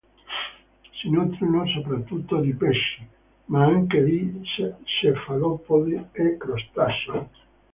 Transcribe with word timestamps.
Si 0.99 1.11
nutrono 1.11 1.67
soprattutto 1.67 2.39
di 2.39 2.55
pesci, 2.55 3.07
ma 3.45 3.65
anche 3.67 4.03
di 4.03 4.41
cefalopodi 4.83 6.07
e 6.13 6.37
crostacei. 6.37 7.27